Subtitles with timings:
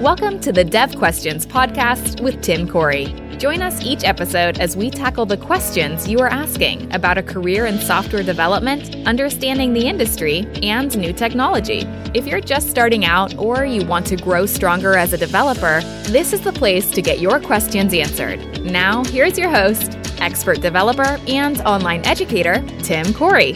[0.00, 3.12] Welcome to the Dev Questions podcast with Tim Corey.
[3.36, 7.66] Join us each episode as we tackle the questions you are asking about a career
[7.66, 11.80] in software development, understanding the industry, and new technology.
[12.14, 16.32] If you're just starting out or you want to grow stronger as a developer, this
[16.32, 18.62] is the place to get your questions answered.
[18.62, 23.52] Now, here's your host, expert developer and online educator, Tim Corey.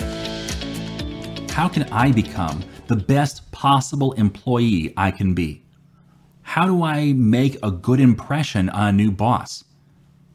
[1.53, 5.64] How can I become the best possible employee I can be?
[6.45, 9.65] How do I make a good impression on a new boss?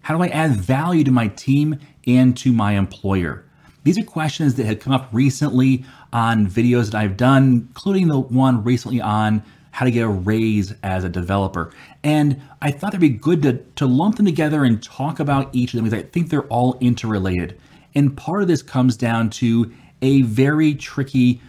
[0.01, 3.45] How do I add value to my team and to my employer?
[3.83, 8.19] These are questions that have come up recently on videos that I've done, including the
[8.19, 11.71] one recently on how to get a raise as a developer.
[12.03, 15.73] And I thought it'd be good to, to lump them together and talk about each
[15.73, 17.57] of them because I think they're all interrelated.
[17.95, 19.71] And part of this comes down to
[20.01, 21.39] a very tricky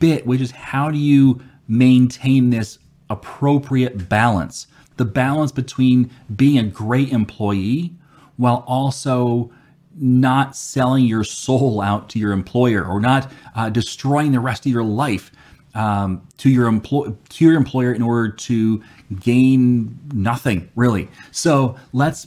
[0.00, 2.78] bit, which is how do you maintain this
[3.10, 4.66] appropriate balance?
[4.96, 7.92] The balance between being a great employee
[8.36, 9.50] while also
[9.98, 14.72] not selling your soul out to your employer or not uh, destroying the rest of
[14.72, 15.32] your life
[15.74, 18.82] um, to your employ to your employer in order to
[19.20, 21.08] gain nothing really.
[21.30, 22.26] So let's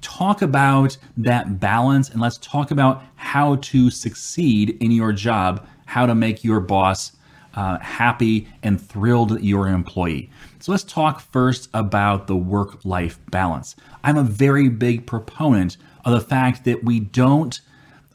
[0.00, 6.06] talk about that balance and let's talk about how to succeed in your job, how
[6.06, 7.12] to make your boss
[7.56, 10.30] uh, happy and thrilled that you're an employee.
[10.60, 13.76] So let's talk first about the work life balance.
[14.02, 17.60] I'm a very big proponent of the fact that we don't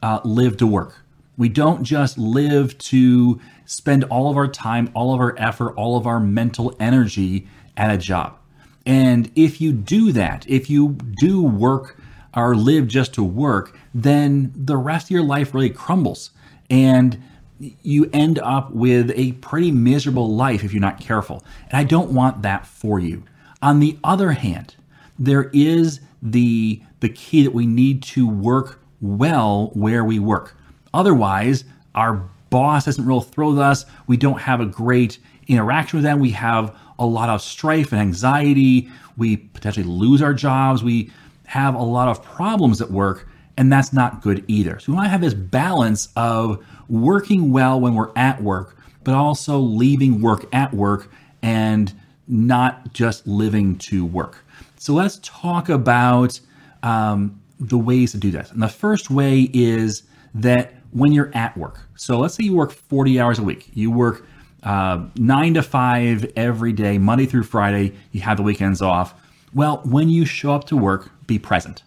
[0.02, 1.02] uh, live to work.
[1.36, 5.96] We don't just live to spend all of our time, all of our effort, all
[5.96, 8.36] of our mental energy at a job.
[8.84, 11.98] And if you do that, if you do work
[12.34, 16.30] or live just to work, then the rest of your life really crumbles.
[16.68, 17.22] And
[17.60, 21.44] you end up with a pretty miserable life if you're not careful.
[21.68, 23.22] And I don't want that for you.
[23.62, 24.74] On the other hand,
[25.18, 30.54] there is the the key that we need to work well where we work.
[30.92, 33.86] Otherwise, our boss doesn't real throw with us.
[34.06, 36.20] We don't have a great interaction with them.
[36.20, 38.90] We have a lot of strife and anxiety.
[39.16, 40.82] We potentially lose our jobs.
[40.82, 41.10] We
[41.46, 43.26] have a lot of problems at work,
[43.60, 44.78] and that's not good either.
[44.78, 49.14] So we want to have this balance of working well when we're at work, but
[49.14, 51.12] also leaving work at work
[51.42, 51.92] and
[52.26, 54.38] not just living to work.
[54.78, 56.40] So let's talk about
[56.82, 58.50] um, the ways to do this.
[58.50, 62.72] And the first way is that when you're at work, so let's say you work
[62.72, 64.24] 40 hours a week, you work
[64.62, 69.12] uh, nine to five every day, Monday through Friday, you have the weekends off.
[69.52, 71.82] Well, when you show up to work, be present.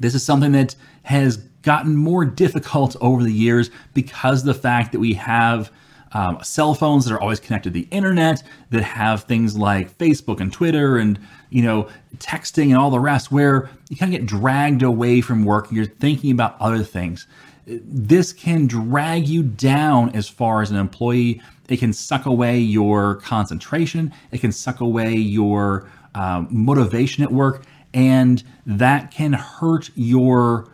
[0.00, 4.92] This is something that has gotten more difficult over the years because of the fact
[4.92, 5.70] that we have
[6.12, 10.40] um, cell phones that are always connected to the internet that have things like Facebook
[10.40, 11.18] and Twitter and
[11.50, 15.44] you know texting and all the rest where you kind of get dragged away from
[15.44, 17.26] work and you're thinking about other things.
[17.66, 21.40] This can drag you down as far as an employee.
[21.68, 24.12] It can suck away your concentration.
[24.32, 27.62] It can suck away your um, motivation at work
[27.92, 30.68] and that can hurt your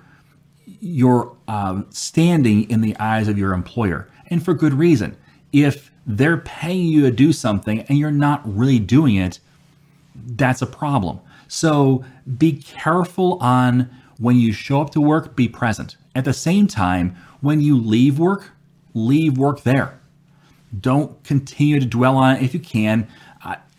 [0.80, 5.16] your um, standing in the eyes of your employer and for good reason
[5.52, 9.40] if they're paying you to do something and you're not really doing it,
[10.14, 11.20] that's a problem.
[11.48, 12.04] So
[12.38, 15.96] be careful on when you show up to work, be present.
[16.14, 18.50] At the same time, when you leave work,
[18.94, 19.98] leave work there.
[20.78, 23.08] Don't continue to dwell on it if you can.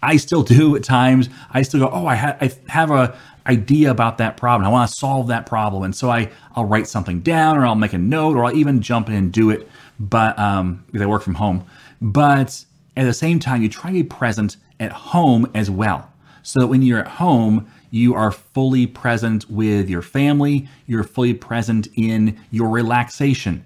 [0.02, 1.30] I, still do at times.
[1.52, 4.68] I still go, oh, I, ha- I have a idea about that problem.
[4.68, 7.76] I want to solve that problem, and so I I'll write something down, or I'll
[7.76, 9.70] make a note, or I'll even jump in and do it
[10.00, 11.66] but um, because I work from home.
[12.02, 12.66] But
[12.96, 16.12] at the same time, you try to be present at home as well.
[16.44, 21.34] So that when you're at home, you are fully present with your family, you're fully
[21.34, 23.64] present in your relaxation.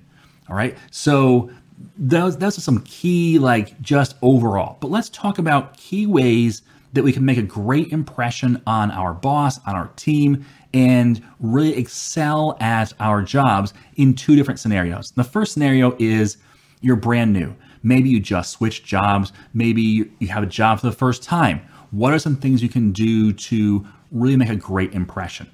[0.50, 0.78] All right.
[0.90, 1.52] So
[1.98, 4.78] those those are some key, like just overall.
[4.82, 6.62] But let's talk about key ways
[6.94, 11.76] that we can make a great impression on our boss, on our team, and really
[11.78, 15.12] excel at our jobs in two different scenarios.
[15.12, 16.38] The first scenario is
[16.82, 17.56] you're brand new.
[17.84, 19.32] Maybe you just switched jobs.
[19.54, 21.62] Maybe you have a job for the first time.
[21.92, 25.50] What are some things you can do to really make a great impression?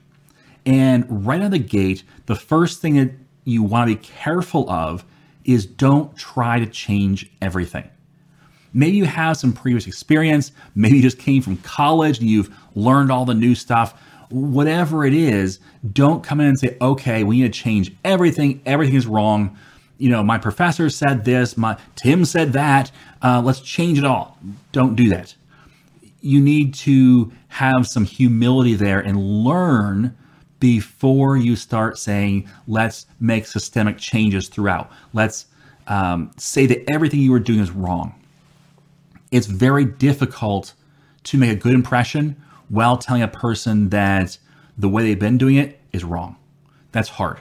[0.66, 3.12] And right out of the gate, the first thing that
[3.46, 5.06] you want to be careful of
[5.48, 7.90] is don't try to change everything.
[8.74, 10.52] Maybe you have some previous experience.
[10.76, 14.00] Maybe you just came from college and you've learned all the new stuff
[14.30, 15.60] whatever it is,
[15.94, 18.62] don't come in and say, okay, we need to change everything.
[18.66, 19.58] Everything is wrong.
[19.98, 22.92] You know, my professor said this, my Tim said that.
[23.22, 24.38] Uh, let's change it all.
[24.72, 25.34] Don't do that.
[26.22, 30.16] you need to have some humility there and learn
[30.60, 34.92] before you start saying, let's make systemic changes throughout.
[35.14, 35.46] Let's
[35.88, 38.16] um, say that everything you are doing is wrong.
[39.32, 40.74] It's very difficult
[41.24, 42.36] to make a good impression
[42.70, 44.38] while telling a person that
[44.78, 46.38] the way they've been doing it is wrong.
[46.92, 47.40] That's hard.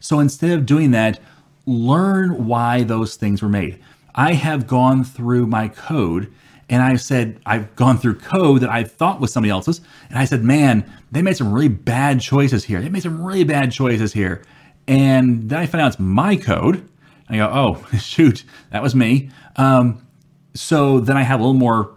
[0.00, 1.20] So instead of doing that,
[1.66, 3.80] learn why those things were made.
[4.14, 6.32] I have gone through my code
[6.68, 9.80] and I said, I've gone through code that I thought was somebody else's.
[10.08, 12.80] And I said, man, they made some really bad choices here.
[12.80, 14.42] They made some really bad choices here.
[14.86, 16.88] And then I found out it's my code.
[17.28, 19.30] I go, oh, shoot, that was me.
[19.56, 20.06] Um,
[20.54, 21.94] so then I have a little more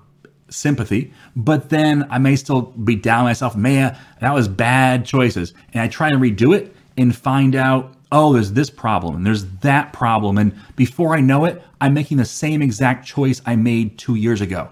[0.50, 3.56] sympathy, but then I may still be down myself.
[3.56, 5.54] Man, that was bad choices.
[5.74, 9.46] And I try to redo it and find out, oh, there's this problem and there's
[9.60, 10.38] that problem.
[10.38, 14.42] And before I know it, I'm making the same exact choice I made two years
[14.42, 14.70] ago.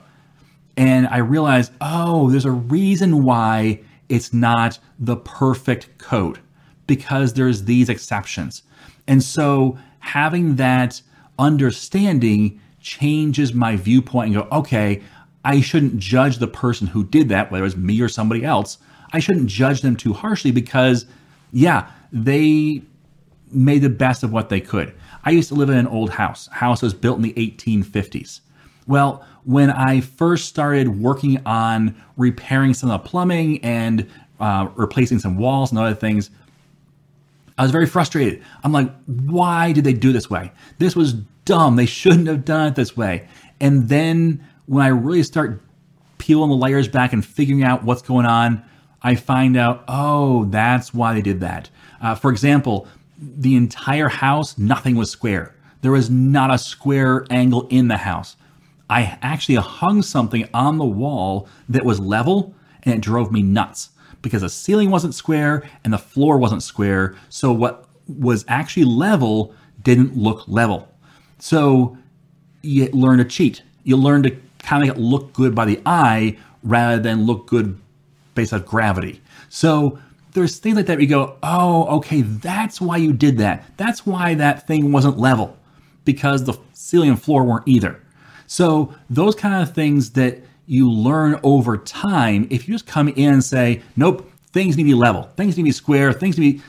[0.78, 6.40] And I realize, oh, there's a reason why it's not the perfect code
[6.88, 8.64] because there's these exceptions.
[9.08, 11.02] And so having that
[11.40, 15.02] understanding changes my viewpoint and go, okay,
[15.44, 18.78] I shouldn't judge the person who did that, whether it was me or somebody else.
[19.14, 21.06] I shouldn't judge them too harshly because,
[21.52, 22.82] yeah, they
[23.56, 24.94] made the best of what they could.
[25.24, 26.48] I used to live in an old house.
[26.48, 28.42] House was built in the 1850s.
[28.88, 34.10] Well, when I first started working on repairing some of the plumbing and
[34.40, 36.30] uh, replacing some walls and other things,
[37.58, 38.44] I was very frustrated.
[38.64, 40.52] I'm like, why did they do this way?
[40.78, 41.14] This was
[41.46, 41.76] dumb.
[41.78, 43.28] They shouldn't have done it this way.
[43.60, 45.62] And then when I really start
[46.18, 48.64] peeling the layers back and figuring out what's going on,
[49.02, 51.70] I find out, oh, that's why they did that.
[52.02, 55.56] Uh, for example, the entire house, nothing was square.
[55.82, 58.36] There was not a square angle in the house.
[58.90, 62.54] I actually hung something on the wall that was level
[62.84, 63.90] and it drove me nuts
[64.22, 67.16] because the ceiling wasn't square and the floor wasn't square.
[67.30, 70.88] So what was actually level didn't look level.
[71.40, 71.98] So
[72.62, 73.64] you learn to cheat.
[73.84, 77.48] You learn to kind of make it look good by the eye rather than look
[77.48, 77.80] good
[78.34, 79.22] based on gravity.
[79.50, 80.00] So
[80.36, 83.64] there's things like that where you go, oh, okay, that's why you did that.
[83.78, 85.58] That's why that thing wasn't level
[86.04, 88.02] because the ceiling and floor weren't either.
[88.46, 93.34] So those kind of things that you learn over time, if you just come in
[93.34, 96.58] and say, nope, things need to be level, things need to be square, things need
[96.58, 96.64] to be,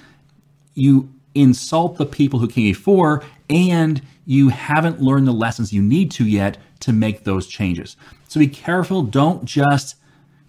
[0.74, 6.10] you insult the people who came before and you haven't learned the lessons you need
[6.12, 7.96] to yet to make those changes.
[8.28, 9.02] So be careful.
[9.02, 9.96] Don't just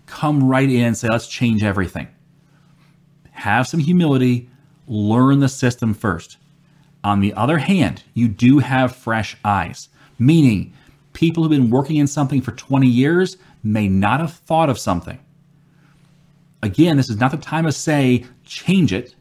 [0.05, 2.07] come right in and say, let's change everything
[3.37, 4.49] have some humility,
[4.87, 6.37] learn the system first.
[7.03, 10.73] On the other hand, you do have fresh eyes, meaning
[11.13, 15.19] people who've been working in something for 20 years may not have thought of something.
[16.63, 19.15] Again, this is not the time to say change it,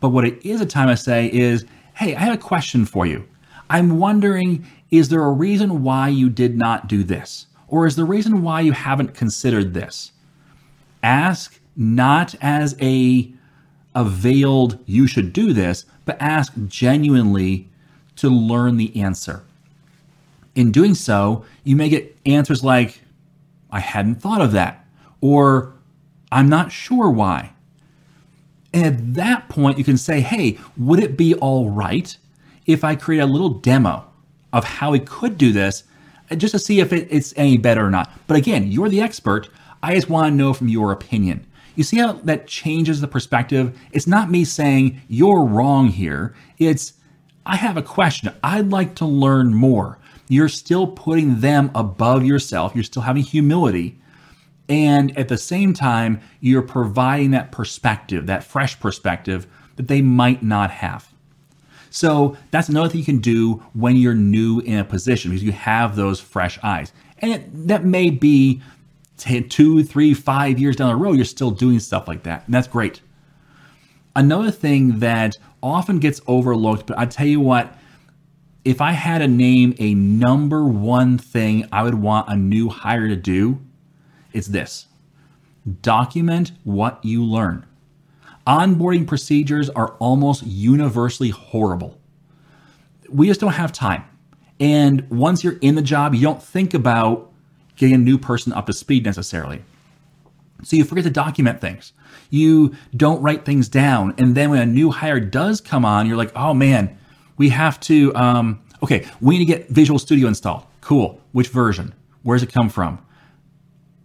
[0.00, 3.04] but what it is a time to say is, hey, I have a question for
[3.04, 3.28] you.
[3.68, 7.46] I'm wondering, is there a reason why you did not do this?
[7.68, 10.12] Or is the reason why you haven't considered this?
[11.02, 13.32] Ask not as a
[13.94, 17.68] a veiled, you should do this, but ask genuinely
[18.16, 19.42] to learn the answer.
[20.54, 23.00] In doing so, you may get answers like,
[23.70, 24.84] I hadn't thought of that,
[25.20, 25.74] or
[26.32, 27.52] I'm not sure why.
[28.72, 32.16] And at that point, you can say, hey, would it be all right
[32.66, 34.04] if I create a little demo
[34.52, 35.84] of how we could do this
[36.30, 38.12] uh, just to see if it, it's any better or not?
[38.26, 39.48] But again, you're the expert.
[39.82, 41.46] I just want to know from your opinion.
[41.74, 43.78] You see how that changes the perspective?
[43.92, 46.34] It's not me saying you're wrong here.
[46.58, 46.94] It's
[47.46, 48.32] I have a question.
[48.44, 49.98] I'd like to learn more.
[50.28, 52.72] You're still putting them above yourself.
[52.74, 53.98] You're still having humility.
[54.68, 60.42] And at the same time, you're providing that perspective, that fresh perspective that they might
[60.42, 61.12] not have.
[61.90, 65.50] So that's another thing you can do when you're new in a position because you
[65.52, 66.92] have those fresh eyes.
[67.18, 68.62] And it, that may be
[69.20, 72.44] two, three, five years down the road, you're still doing stuff like that.
[72.46, 73.00] And that's great.
[74.16, 77.76] Another thing that often gets overlooked, but I tell you what,
[78.64, 83.08] if I had to name a number one thing I would want a new hire
[83.08, 83.60] to do,
[84.32, 84.86] it's this
[85.82, 87.66] document what you learn.
[88.46, 91.98] Onboarding procedures are almost universally horrible.
[93.08, 94.04] We just don't have time.
[94.58, 97.29] And once you're in the job, you don't think about
[97.80, 99.62] getting a new person up to speed necessarily.
[100.62, 101.94] So you forget to document things.
[102.28, 104.14] You don't write things down.
[104.18, 106.98] And then when a new hire does come on, you're like, oh man,
[107.38, 110.64] we have to, um, okay, we need to get Visual Studio installed.
[110.82, 111.18] Cool.
[111.32, 111.94] Which version?
[112.22, 112.98] Where does it come from?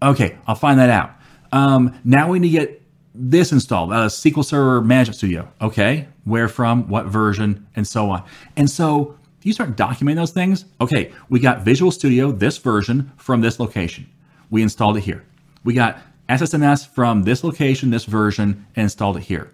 [0.02, 1.12] Okay, I'll find that out.
[1.52, 2.82] Um, now we need to get
[3.14, 5.52] this installed, uh, SQL Server Management Studio.
[5.62, 8.24] Okay, where from, what version, and so on.
[8.56, 10.66] And so you start documenting those things.
[10.82, 14.10] Okay, we got Visual Studio, this version from this location.
[14.50, 15.24] We installed it here.
[15.64, 19.52] We got SSMS from this location, this version, and installed it here.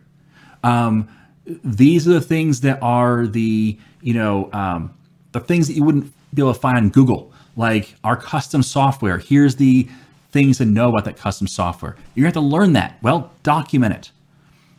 [0.63, 1.09] Um,
[1.45, 4.93] these are the things that are the you know um,
[5.33, 9.17] the things that you wouldn't be able to find on Google, like our custom software.
[9.17, 9.89] Here's the
[10.31, 11.97] things to know about that custom software.
[12.15, 12.97] You have to learn that.
[13.01, 14.11] Well, document it.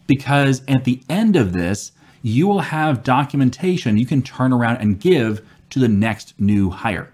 [0.07, 1.93] Because at the end of this,
[2.23, 7.13] you will have documentation you can turn around and give to the next new hire.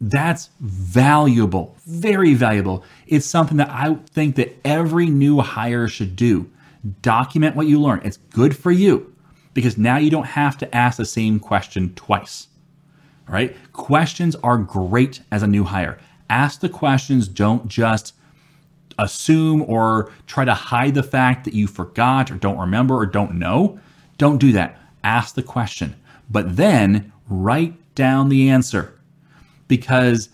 [0.00, 2.84] That's valuable, very valuable.
[3.06, 6.50] It's something that I think that every new hire should do.
[7.02, 8.02] Document what you learn.
[8.04, 9.14] It's good for you
[9.54, 12.46] because now you don't have to ask the same question twice.
[13.26, 13.56] All right?
[13.72, 17.28] Questions are great as a new hire ask the questions.
[17.28, 18.14] Don't just
[18.98, 23.34] assume or try to hide the fact that you forgot or don't remember or don't
[23.34, 23.78] know.
[24.18, 24.78] Don't do that.
[25.04, 25.94] Ask the question,
[26.28, 28.98] but then write down the answer.
[29.68, 30.28] Because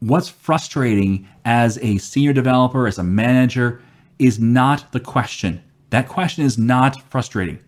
[0.00, 3.80] what's frustrating as a senior developer, as a manager,
[4.18, 5.62] is not the question.
[5.90, 7.58] That question is not frustrating.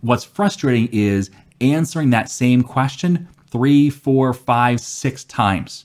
[0.00, 1.30] What's frustrating is
[1.60, 5.84] answering that same question three, four, five, six times.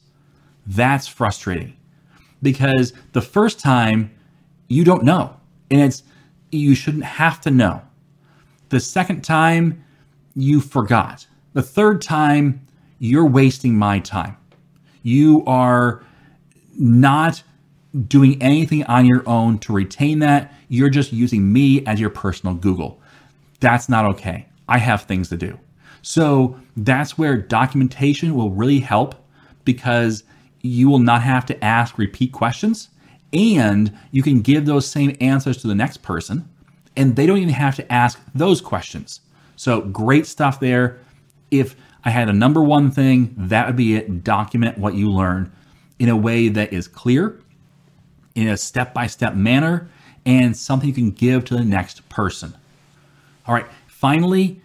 [0.66, 1.77] That's frustrating
[2.42, 4.12] because the first time
[4.68, 5.36] you don't know
[5.72, 6.04] and it's
[6.52, 7.82] you shouldn't have to know.
[8.70, 9.84] The second time
[10.36, 11.28] you forgot.
[11.54, 12.68] The third time
[13.00, 14.38] you're wasting my time.
[15.04, 16.04] You are
[16.78, 17.42] not
[18.08, 20.54] doing anything on your own to retain that.
[20.68, 23.02] You're just using me as your personal Google.
[23.60, 24.48] That's not okay.
[24.68, 25.58] I have things to do.
[26.02, 29.16] So that's where documentation will really help
[29.66, 30.24] because
[30.62, 32.90] you will not have to ask repeat questions
[33.34, 36.48] and you can give those same answers to the next person
[36.96, 39.22] and they don't even have to ask those questions.
[39.56, 41.00] So great stuff there.
[41.52, 44.24] If I had a number one thing, that would be it.
[44.24, 45.52] Document what you learn
[46.00, 47.40] in a way that is clear,
[48.36, 49.90] in a step by step manner,
[50.26, 52.56] and something you can give to the next person.
[53.46, 54.62] All right, finally,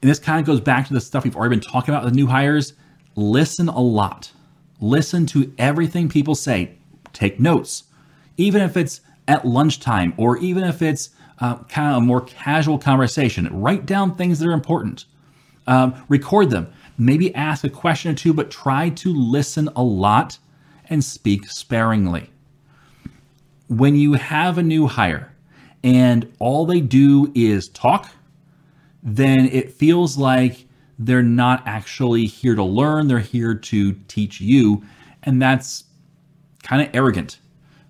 [0.00, 2.14] and this kind of goes back to the stuff we've already been talking about with
[2.14, 2.74] new hires
[3.16, 4.32] listen a lot.
[4.80, 6.76] Listen to everything people say.
[7.12, 7.84] Take notes,
[8.36, 12.78] even if it's at lunchtime or even if it's uh, kind of a more casual
[12.78, 13.48] conversation.
[13.60, 15.04] Write down things that are important.
[15.66, 16.72] Um, record them.
[16.98, 20.38] Maybe ask a question or two, but try to listen a lot
[20.88, 22.30] and speak sparingly.
[23.68, 25.34] When you have a new hire
[25.82, 28.10] and all they do is talk,
[29.02, 30.66] then it feels like
[30.98, 34.84] they're not actually here to learn, they're here to teach you.
[35.22, 35.84] And that's
[36.62, 37.38] kind of arrogant.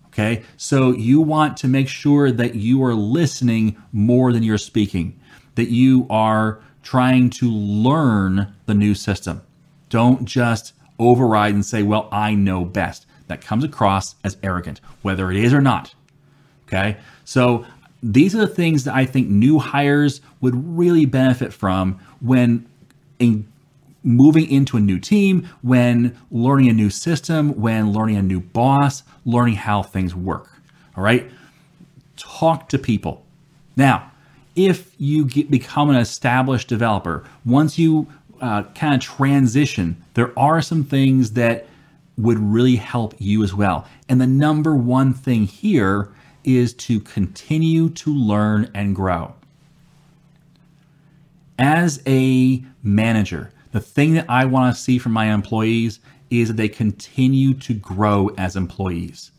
[0.06, 0.44] Okay.
[0.56, 5.18] So you want to make sure that you are listening more than you're speaking,
[5.56, 9.42] that you are trying to learn the new system.
[9.88, 13.06] Don't just override and say, well, I know best.
[13.26, 15.94] That comes across as arrogant, whether it is or not.
[16.68, 16.98] Okay.
[17.24, 17.64] So
[18.02, 22.68] these are the things that I think new hires would really benefit from when
[23.18, 23.46] in
[24.02, 29.02] moving into a new team, when learning a new system, when learning a new boss,
[29.24, 30.50] learning how things work.
[30.96, 31.30] All right?
[32.16, 33.24] Talk to people.
[33.76, 34.12] Now,
[34.54, 38.06] if you get, become an established developer, once you
[38.40, 41.66] uh, kind of transition, there are some things that
[42.16, 43.88] would really help you as well.
[44.08, 46.10] And the number one thing here
[46.44, 49.34] is to continue to learn and grow.
[51.58, 56.56] As a manager, the thing that I want to see from my employees is that
[56.56, 59.30] they continue to grow as employees.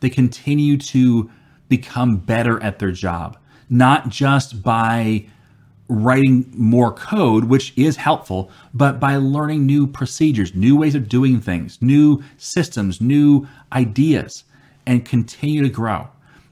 [0.00, 1.30] They continue to
[1.68, 3.38] become better at their job,
[3.70, 5.26] not just by
[5.88, 11.40] writing more code, which is helpful, but by learning new procedures, new ways of doing
[11.40, 14.44] things, new systems, new ideas,
[14.86, 16.08] and continue to grow.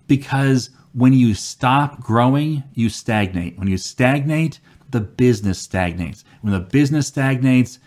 [0.06, 3.58] Because when you stop growing, you stagnate.
[3.58, 4.60] When you stagnate,
[4.94, 6.24] the business stagnates.
[6.40, 7.80] When the business stagnates,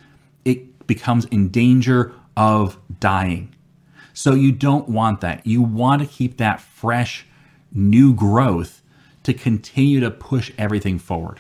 [0.43, 3.55] it becomes in danger of dying.
[4.13, 5.47] So you don't want that.
[5.47, 7.25] You want to keep that fresh,
[7.71, 8.81] new growth
[9.23, 11.39] to continue to push everything forward.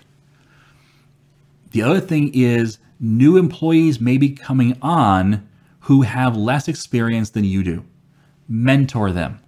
[1.71, 5.49] The other thing is new employees may be coming on
[5.81, 7.83] who have less experience than you do.
[8.47, 9.41] Mentor them,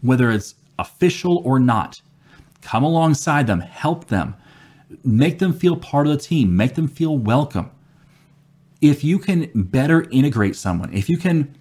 [0.00, 2.00] whether it's official or not.
[2.62, 4.36] Come alongside them, help them,
[5.04, 7.70] make them feel part of the team, make them feel welcome.
[8.80, 11.56] If you can better integrate someone, if you can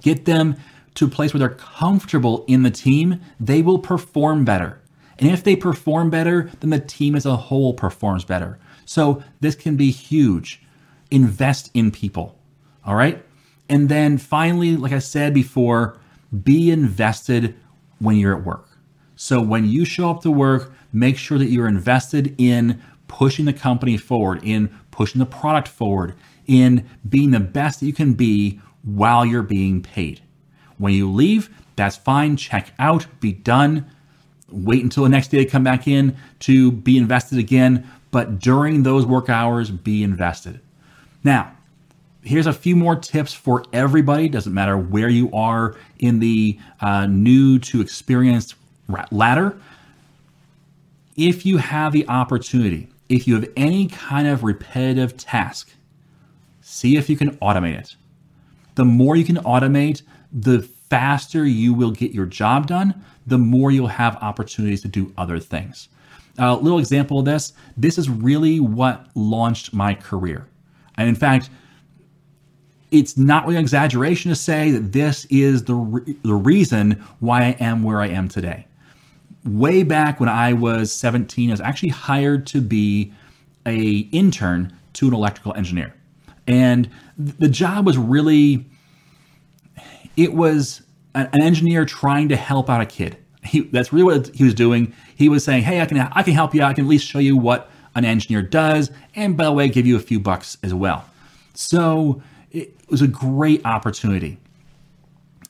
[0.00, 0.56] get them
[0.94, 4.80] to a place where they're comfortable in the team, they will perform better.
[5.18, 8.58] And if they perform better, then the team as a whole performs better.
[8.84, 10.62] So this can be huge.
[11.10, 12.38] Invest in people.
[12.84, 13.24] All right.
[13.68, 15.98] And then finally, like I said before,
[16.42, 17.54] be invested
[17.98, 18.68] when you're at work.
[19.16, 23.52] So when you show up to work, make sure that you're invested in pushing the
[23.52, 26.14] company forward, in pushing the product forward,
[26.46, 30.22] in being the best that you can be while you're being paid.
[30.78, 32.36] When you leave, that's fine.
[32.36, 33.90] Check out, be done.
[34.48, 37.88] Wait until the next day to come back in to be invested again.
[38.10, 40.60] But during those work hours, be invested.
[41.24, 41.52] Now,
[42.22, 44.28] here's a few more tips for everybody.
[44.28, 48.54] Doesn't matter where you are in the uh, new to experienced
[49.10, 49.58] ladder.
[51.16, 55.70] If you have the opportunity, if you have any kind of repetitive task,
[56.60, 57.96] see if you can automate it.
[58.74, 60.02] The more you can automate,
[60.32, 65.12] the faster you will get your job done, the more you'll have opportunities to do
[65.16, 65.88] other things.
[66.38, 70.48] A little example of this this is really what launched my career.
[70.96, 71.50] And in fact,
[72.90, 77.42] it's not really an exaggeration to say that this is the, re- the reason why
[77.42, 78.66] I am where I am today.
[79.44, 83.12] Way back when I was 17, I was actually hired to be
[83.66, 85.94] a intern to an electrical engineer.
[86.46, 88.66] And the job was really
[90.16, 90.82] it was
[91.14, 93.16] an engineer trying to help out a kid.
[93.44, 94.94] He, that's really what he was doing.
[95.16, 96.62] He was saying, "Hey, I can I can help you.
[96.62, 99.86] I can at least show you what an engineer does, and by the way, give
[99.86, 101.04] you a few bucks as well."
[101.54, 104.38] So it was a great opportunity.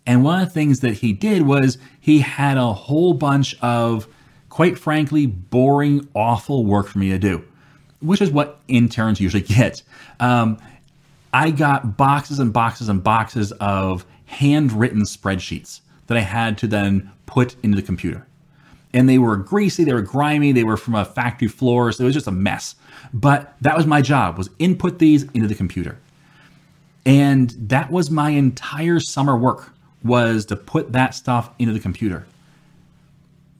[0.06, 4.06] And one of the things that he did was he had a whole bunch of,
[4.50, 7.44] quite frankly, boring, awful work for me to do,
[8.00, 9.82] which is what interns usually get.
[10.20, 10.58] Um,
[11.32, 17.10] I got boxes and boxes and boxes of handwritten spreadsheets that I had to then
[17.26, 18.26] put into the computer.
[18.92, 22.06] And they were greasy, they were grimy, they were from a factory floor, so it
[22.06, 22.76] was just a mess.
[23.12, 25.98] But that was my job, was input these into the computer.
[27.04, 29.73] And that was my entire summer work
[30.04, 32.26] was to put that stuff into the computer.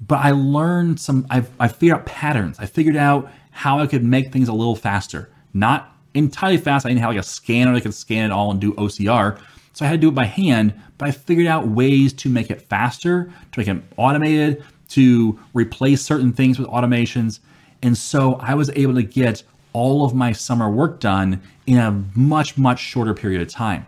[0.07, 2.59] But I learned some I I figured out patterns.
[2.59, 5.31] I figured out how I could make things a little faster.
[5.55, 6.85] Not entirely fast.
[6.85, 9.39] I didn't have like a scanner that could scan it all and do OCR,
[9.75, 12.49] so I had to do it by hand, but I figured out ways to make
[12.51, 17.41] it faster, to make it automated, to replace certain things with automations.
[17.83, 21.91] And so I was able to get all of my summer work done in a
[22.15, 23.85] much, much shorter period of time,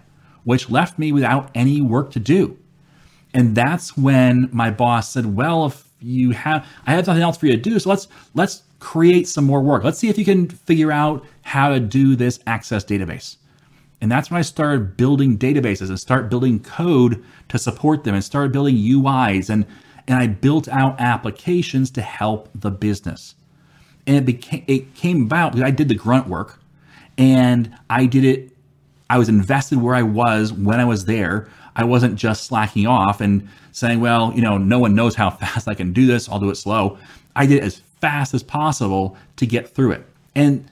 [0.46, 2.56] which left me without any work to do.
[3.34, 7.46] And that's when my boss said, Well, if you have I have nothing else for
[7.46, 9.82] you to do, so let's let's create some more work.
[9.82, 13.38] Let's see if you can figure out how to do this access database.
[14.00, 18.22] And that's when I started building databases and start building code to support them and
[18.22, 19.66] started building UIs and
[20.06, 23.34] and I built out applications to help the business.
[24.06, 26.60] And it became it came about because I did the grunt work
[27.18, 28.55] and I did it
[29.08, 31.48] I was invested where I was when I was there.
[31.76, 35.68] I wasn't just slacking off and saying, well, you know, no one knows how fast
[35.68, 36.28] I can do this.
[36.28, 36.98] I'll do it slow.
[37.34, 40.06] I did it as fast as possible to get through it.
[40.34, 40.70] And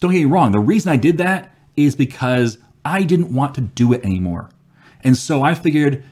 [0.00, 3.60] don't get me wrong, the reason I did that is because I didn't want to
[3.60, 4.50] do it anymore.
[5.02, 6.04] And so I figured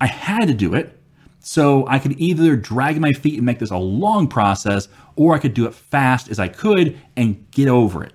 [0.00, 0.92] I had to do it.
[1.40, 5.38] So I could either drag my feet and make this a long process, or I
[5.38, 8.12] could do it fast as I could and get over it.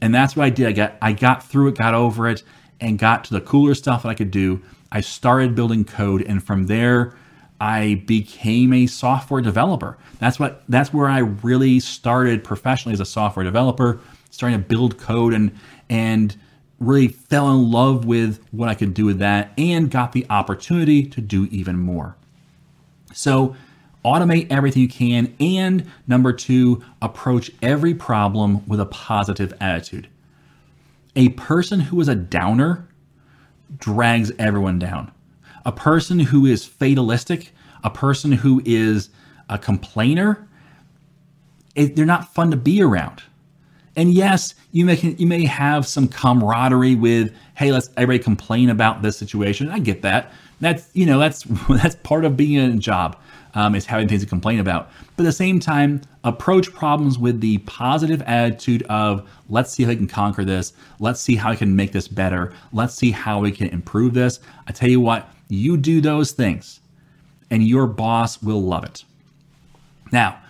[0.00, 0.66] And that's what I did.
[0.66, 2.42] I got I got through it, got over it,
[2.80, 4.62] and got to the cooler stuff that I could do.
[4.92, 7.14] I started building code, and from there,
[7.60, 9.98] I became a software developer.
[10.18, 14.98] That's what that's where I really started professionally as a software developer, starting to build
[14.98, 15.52] code and
[15.88, 16.36] and
[16.78, 21.04] really fell in love with what I could do with that and got the opportunity
[21.04, 22.16] to do even more.
[23.12, 23.54] So,
[24.04, 25.34] automate everything you can.
[25.40, 30.08] And number two, approach every problem with a positive attitude.
[31.16, 32.88] A person who is a downer
[33.76, 35.12] drags everyone down.
[35.64, 37.52] A person who is fatalistic,
[37.84, 39.10] a person who is
[39.48, 40.48] a complainer,
[41.74, 43.22] it, they're not fun to be around.
[43.96, 49.02] And yes, you may you may have some camaraderie with, hey, let's everybody complain about
[49.02, 49.68] this situation.
[49.68, 50.32] I get that.
[50.60, 53.16] That's you know that's that's part of being in a job
[53.54, 54.90] um, is having things to complain about.
[55.16, 59.88] But at the same time, approach problems with the positive attitude of let's see if
[59.88, 60.72] I can conquer this.
[60.98, 62.52] Let's see how I can make this better.
[62.72, 64.40] Let's see how we can improve this.
[64.66, 66.80] I tell you what, you do those things,
[67.50, 69.04] and your boss will love it.
[70.12, 70.40] Now,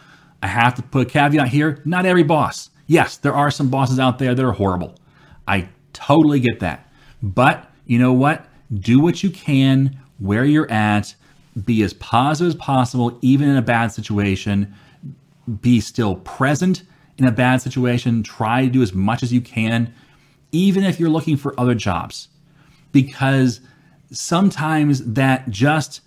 [0.42, 1.82] I have to put a caveat here.
[1.84, 4.96] Not every boss Yes, there are some bosses out there that are horrible.
[5.46, 6.88] I totally get that.
[7.22, 8.46] But you know what?
[8.80, 11.14] Do what you can where you're at,
[11.64, 14.72] be as positive as possible, even in a bad situation,
[15.60, 16.82] be still present
[17.18, 19.92] in a bad situation, try to do as much as you can,
[20.52, 22.28] even if you're looking for other jobs.
[22.92, 23.60] Because
[24.10, 26.00] sometimes that just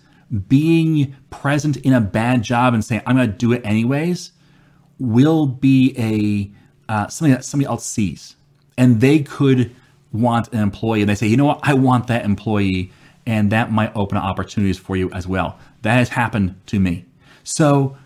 [0.48, 4.32] being present in a bad job and saying, I'm going to do it anyways,
[4.98, 6.50] will be a
[6.92, 8.36] uh, something that somebody else sees.
[8.76, 9.74] And they could
[10.12, 12.90] want an employee and they say, you know what, I want that employee.
[13.26, 15.58] And that might open up opportunities for you as well.
[15.82, 17.06] That has happened to me.
[17.42, 17.96] So,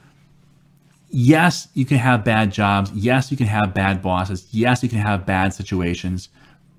[1.10, 2.92] yes, you can have bad jobs.
[2.92, 4.46] Yes, you can have bad bosses.
[4.50, 6.28] Yes, you can have bad situations.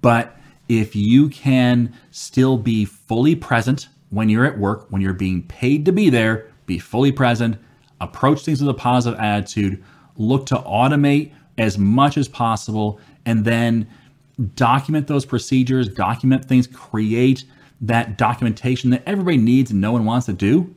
[0.02, 0.38] But
[0.69, 5.86] if you can still be fully present when you're at work, when you're being paid
[5.86, 7.58] to be there, be fully present,
[7.99, 9.84] approach things with a positive attitude,
[10.15, 13.88] look to automate as much as possible, and then
[14.56, 17.43] document those procedures, document things, create
[17.82, 20.76] that documentation that everybody needs and no one wants to do.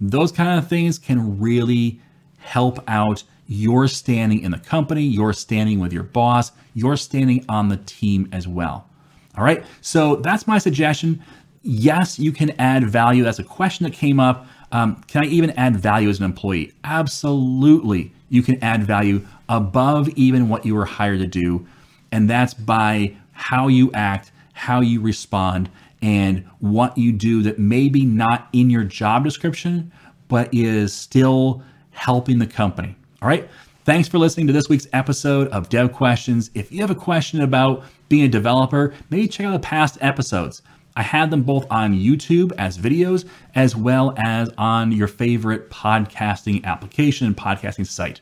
[0.00, 2.00] Those kind of things can really
[2.38, 7.68] help out your standing in the company, your standing with your boss, your standing on
[7.68, 8.88] the team as well.
[9.36, 11.22] All right, so that's my suggestion.
[11.62, 13.22] Yes, you can add value.
[13.22, 14.46] That's a question that came up.
[14.72, 16.72] Um, can I even add value as an employee?
[16.84, 21.66] Absolutely, you can add value above even what you were hired to do.
[22.10, 25.70] And that's by how you act, how you respond,
[26.02, 29.92] and what you do that may be not in your job description,
[30.28, 32.96] but is still helping the company.
[33.22, 33.48] All right.
[33.84, 36.50] Thanks for listening to this week's episode of Dev Questions.
[36.54, 40.62] If you have a question about being a developer, maybe check out the past episodes.
[40.94, 46.64] I had them both on YouTube as videos, as well as on your favorite podcasting
[46.64, 48.20] application and podcasting site.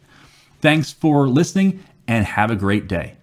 [0.60, 3.19] Thanks for listening and have a great day.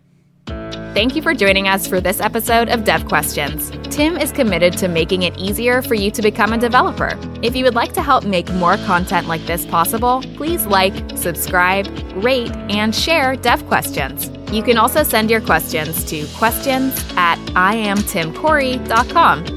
[0.97, 3.69] Thank you for joining us for this episode of Dev Questions.
[3.95, 7.15] Tim is committed to making it easier for you to become a developer.
[7.43, 11.85] If you would like to help make more content like this possible, please like, subscribe,
[12.15, 14.31] rate, and share Dev Questions.
[14.51, 19.56] You can also send your questions to questions at iamtimcorey.com.